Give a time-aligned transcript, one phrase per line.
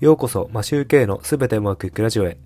[0.00, 2.38] ようこそマシューケイのすべてうまくいくラジオへ。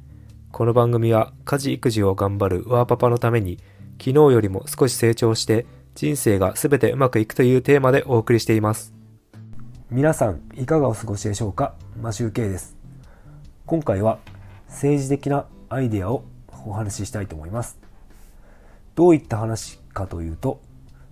[0.51, 3.61] この番組は家事育児を頑張るワーパパのために
[3.93, 5.65] 昨日よりも少し成長して
[5.95, 8.93] 人生がすべてうまくいくというテーマでお送りしています。
[9.89, 11.77] 皆さんいかがお過ごしでしょうか？
[12.03, 12.77] マシューケイです。
[13.67, 14.19] 今回は
[14.67, 16.25] 政治的なアイデアを
[16.67, 17.79] お話ししたいと思います。
[18.97, 20.61] どういった話かというと、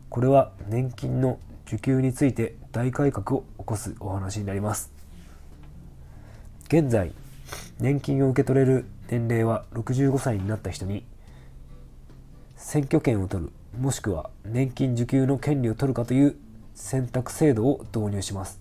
[0.09, 1.39] これは年金の
[1.69, 4.92] 受給について大改革を起こすお話になります。
[6.73, 7.13] 現在
[7.81, 11.05] 年金を受け取れる年齢は65歳になった人に
[12.57, 16.35] 選挙権を取るもしくは年金受給の権利を取るかという
[16.75, 18.59] 選択制度を導入します。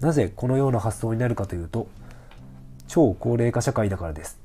[0.00, 1.88] なぜこのような発想になるかというと
[2.86, 4.38] 超高齢化社会だからです。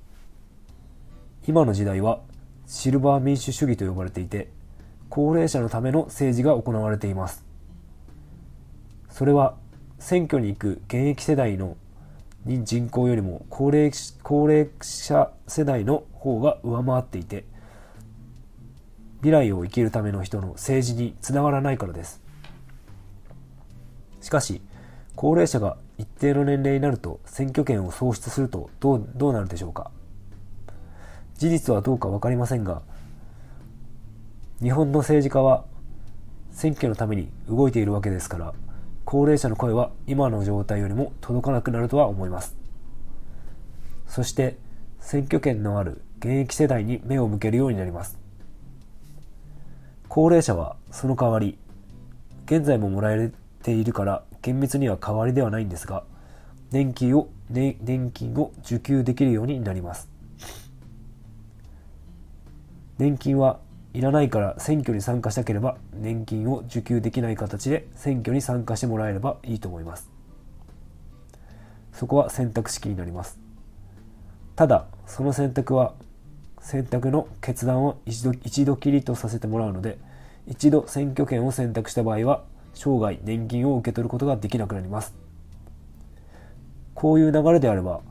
[1.46, 2.22] 今の時代は
[2.68, 4.48] シルバー民主主義と呼ばれていて
[5.10, 7.44] 高齢者のための政治が行われています。
[9.10, 9.58] それは
[10.00, 11.76] 選挙に行く現役世代の
[12.46, 13.92] 人口よりも高齢
[14.24, 17.44] 高齢者世代の方が上回っていて
[19.18, 22.22] 未来を生きるための人の政治につながらないからです。
[24.22, 24.62] しかし
[25.16, 29.92] 高齢者が一定の年齢になると選挙権を喪失するとどうどうなるでしょうか。
[31.38, 32.82] 事実はどうか分かりませんが
[34.62, 35.66] 日本の政治家は
[36.52, 38.54] 選挙のために動いているわけですから
[39.10, 42.58] 高齢者の声は今の状態よりも届かなくなるとは思います。
[44.06, 44.58] そして
[45.00, 48.20] 選挙権のある現役世代に目を向けるようになります。
[50.10, 51.58] 高齢者はその代わり
[52.48, 53.32] 現在ももらえ
[53.64, 56.04] ているから厳密には代わりではないんですが
[56.72, 60.10] 年金を、ね、年金を受給できるようになります。
[62.98, 63.62] 年金は
[63.98, 70.12] いらないから選挙に参加したければ年金を受給できない形で選挙に参加してもらえればいいと思います。
[71.94, 73.40] そこは選択式になります。
[74.56, 75.96] ただその選択は
[76.60, 79.98] 選択の決断を一度一度きりとさせてもらうので
[80.46, 82.44] 一度選挙権を選択した場合は
[82.76, 85.16] 生涯年金を受け取ることができなくなります。
[86.94, 88.02] こういう流れであれば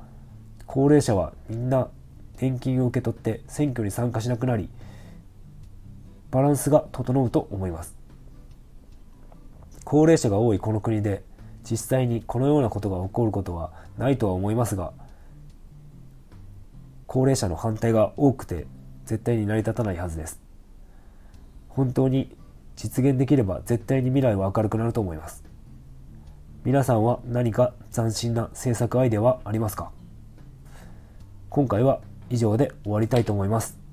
[0.67, 1.87] 高齢者はみんな
[2.41, 4.69] 年金を受け取って選挙に参加しなくなり
[6.37, 7.97] バランスが整うと思います。
[9.85, 11.23] 高齢者が多いこの国で
[11.65, 14.93] 実際にこのようなことが起こることはないとは思いますが
[17.07, 18.67] 高齢者の反対が多くて
[19.07, 20.39] 絶対に成り立たないはずです。
[21.71, 22.37] 本当に
[22.77, 25.43] 実現できれば絶対に未来は明るくなると思います。
[26.65, 29.91] 皆さんは何か斬新な政策アイデアはありますか？
[31.49, 33.86] 今回は以上で終わりたいと思います。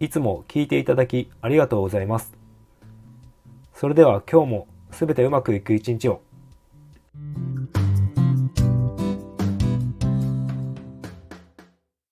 [0.00, 2.32] いつも聞いていただきありがとうございます。
[3.74, 6.20] それでは今日も全てうまくいく一日を。